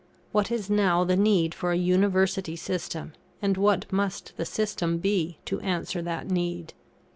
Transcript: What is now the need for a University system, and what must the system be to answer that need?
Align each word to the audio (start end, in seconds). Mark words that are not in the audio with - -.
What 0.31 0.49
is 0.49 0.67
now 0.67 1.03
the 1.03 1.15
need 1.15 1.53
for 1.53 1.71
a 1.71 1.77
University 1.77 2.55
system, 2.55 3.13
and 3.39 3.55
what 3.55 3.85
must 3.93 4.33
the 4.35 4.45
system 4.45 4.97
be 4.97 5.37
to 5.45 5.59
answer 5.59 6.01
that 6.01 6.27
need? 6.27 6.73